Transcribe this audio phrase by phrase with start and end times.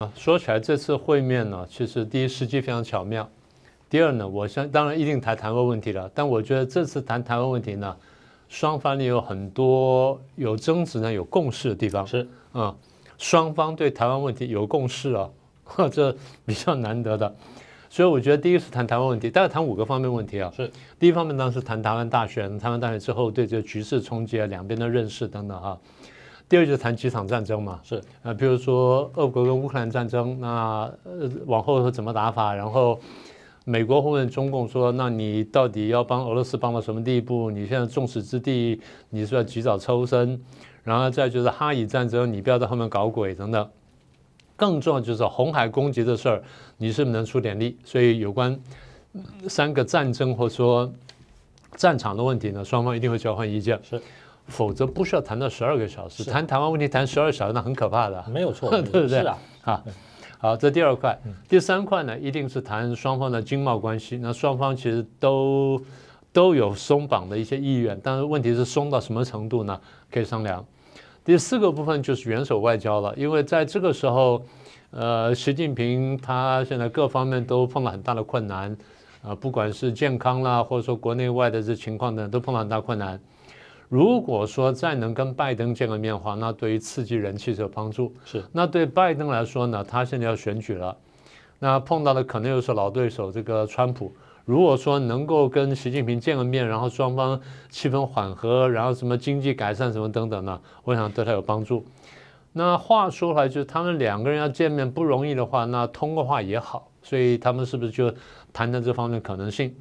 [0.00, 3.26] 啊，说起来这次会面呢，其实第一时机非常巧妙，
[3.88, 7.96] 第二呢，我相当然一定谈台湾问题了，但我觉得这次谈台湾问题呢，
[8.46, 12.06] 双方也有很多有争执呢、有共识的地方。
[12.06, 12.76] 是，嗯，
[13.16, 15.30] 双方对台湾问题有共识 啊，
[15.90, 17.34] 这比较难得的。
[17.88, 20.52] 所以我觉得第一个是谈台湾问题，大概谈五个方面问题啊。
[20.54, 25.78] 是，第一方面当然是谈台湾大选，台湾大选之后对这个局势冲击啊，两边的认识等等哈。
[26.48, 32.54] 第二就是谈几场战争嘛，是，呃，比如说俄国跟乌克兰战争，那呃往后会怎么打法？
[32.54, 33.00] 然后
[33.64, 37.50] 美国会问中共说，那你到底要帮俄罗斯帮到什么地步？
[37.50, 40.40] 你现在众矢之的，你是要及早抽身？
[40.84, 43.68] 然后再就是哈以战争，你不要在后面搞鬼等等。
[44.54, 46.40] 更重要就是红海攻击的事儿，
[46.76, 47.76] 你是不是能出点力？
[47.82, 48.56] 所以有关
[49.48, 50.92] 三个战争或者说
[51.74, 53.80] 战场的问题呢，双方一定会交换意见。
[53.82, 54.00] 是。
[54.46, 59.08] 否则不需要谈到十二个小时，谈台湾问题谈十二小时那很可怕的，没有错， 对不对？
[59.08, 59.84] 是啊，啊，
[60.38, 64.18] 好，这第二块，第三块呢，一定是谈双方的经贸关系。
[64.18, 65.80] 那双方其实都
[66.32, 69.80] 都有松绑的一些意愿，但是问题是松到什么程度呢？
[70.10, 70.64] 可以商量。
[71.24, 74.40] 第四个部分就是元首外交了，因为在这个时候，
[74.90, 78.76] 呃，习近平他现在各方面都碰到很大的困难，
[79.22, 83.18] 啊，不管是健康啦，或者说国内外的这情况呢，都碰到很大困难。
[83.88, 88.12] 如果说再能跟拜登见个面的话，那对于刺激人气是有帮助。
[88.24, 90.96] 是，那对拜登来说呢，他现在要选举了，
[91.60, 94.12] 那碰到的可能又是老对手这个川普。
[94.44, 101.84] 如果说能够跟习近平见个面，然后双方气氛缓和，然后什么经济改善什么等等呢，我想对他有帮助。
[102.52, 108.10] 那话说来，就是他们两个人要见面不容易的话，那通过话也好，所以他们是不是就
[108.52, 109.74] 谈谈这方面可能性？